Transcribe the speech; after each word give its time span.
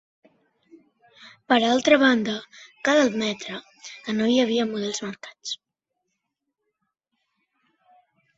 Per 1.51 1.57
altra 1.67 1.99
banda, 2.03 2.37
cal 2.89 3.01
admetre 3.01 3.59
que 4.07 4.17
no 4.17 4.31
hi 4.33 4.39
havia 4.45 4.67
models 4.73 5.03
marcats. 5.05 5.53